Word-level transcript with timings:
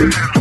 Yeah. 0.00 0.31